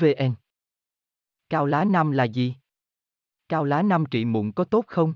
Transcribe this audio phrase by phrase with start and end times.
[0.00, 0.34] vn
[1.50, 2.54] Cao lá năm là gì?
[3.48, 5.14] Cao lá năm trị mụn có tốt không?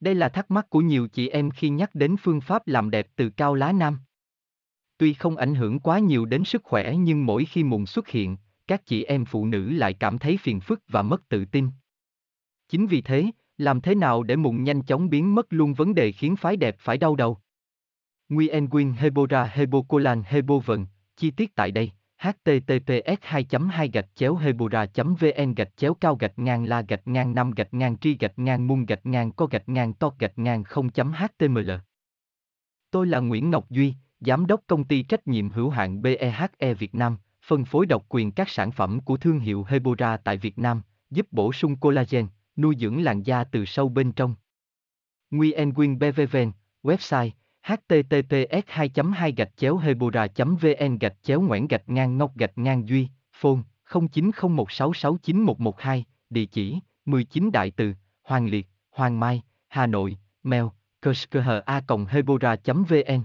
[0.00, 3.06] Đây là thắc mắc của nhiều chị em khi nhắc đến phương pháp làm đẹp
[3.16, 3.98] từ cao lá nam.
[4.96, 8.36] Tuy không ảnh hưởng quá nhiều đến sức khỏe nhưng mỗi khi mụn xuất hiện,
[8.66, 11.70] các chị em phụ nữ lại cảm thấy phiền phức và mất tự tin.
[12.68, 13.26] Chính vì thế,
[13.58, 16.76] làm thế nào để mụn nhanh chóng biến mất luôn vấn đề khiến phái đẹp
[16.78, 17.38] phải đau đầu.
[18.28, 24.86] Nguyen Quyên Hebora Hebocolan Hebovận, chi tiết tại đây https 2 2 gạch chéo hebora
[24.96, 28.66] vn gạch chéo cao gạch ngang la gạch ngang năm gạch ngang tri gạch ngang
[28.66, 31.70] mung gạch ngang co gạch ngang to gạch ngang 0 html
[32.90, 36.94] Tôi là Nguyễn Ngọc Duy, Giám đốc công ty trách nhiệm hữu hạn BEHE Việt
[36.94, 40.82] Nam, phân phối độc quyền các sản phẩm của thương hiệu Hebora tại Việt Nam,
[41.10, 44.34] giúp bổ sung collagen, nuôi dưỡng làn da từ sâu bên trong.
[45.30, 46.52] Nguyen Quyên BVVN,
[46.82, 47.30] website
[47.68, 52.88] https 2 2 gạch chéo hebora vn gạch chéo ngoãn gạch ngang ngọc gạch ngang
[52.88, 60.64] duy phone 0901669112 địa chỉ 19 Đại Từ, Hoàng Liệt, Hoàng Mai, Hà Nội, mail
[61.02, 61.62] kushkha
[62.08, 63.22] hebora vn.